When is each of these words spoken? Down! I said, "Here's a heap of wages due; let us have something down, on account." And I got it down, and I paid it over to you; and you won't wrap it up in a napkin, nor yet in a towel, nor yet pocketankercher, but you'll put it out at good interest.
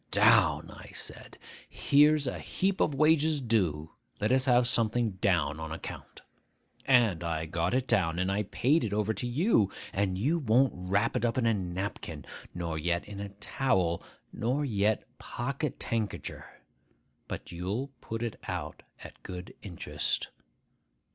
Down! 0.09 0.71
I 0.71 0.89
said, 0.93 1.37
"Here's 1.69 2.25
a 2.25 2.39
heap 2.39 2.81
of 2.81 2.95
wages 2.95 3.39
due; 3.39 3.91
let 4.19 4.31
us 4.31 4.45
have 4.45 4.67
something 4.67 5.11
down, 5.11 5.59
on 5.59 5.71
account." 5.71 6.23
And 6.85 7.23
I 7.23 7.45
got 7.45 7.75
it 7.75 7.87
down, 7.87 8.17
and 8.17 8.31
I 8.31 8.41
paid 8.41 8.83
it 8.83 8.93
over 8.93 9.13
to 9.13 9.27
you; 9.27 9.71
and 9.93 10.17
you 10.17 10.39
won't 10.39 10.73
wrap 10.75 11.15
it 11.15 11.23
up 11.23 11.37
in 11.37 11.45
a 11.45 11.53
napkin, 11.53 12.25
nor 12.55 12.79
yet 12.79 13.05
in 13.07 13.19
a 13.19 13.29
towel, 13.29 14.01
nor 14.33 14.65
yet 14.65 15.03
pocketankercher, 15.19 16.45
but 17.27 17.51
you'll 17.51 17.89
put 18.01 18.23
it 18.23 18.37
out 18.47 18.81
at 19.03 19.21
good 19.21 19.53
interest. 19.61 20.29